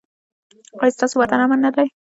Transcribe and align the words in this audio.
ایا 0.81 0.93
ستاسو 0.95 1.15
وطن 1.19 1.39
امن 1.43 1.59
نه 1.65 1.69
دی؟ 1.75 1.87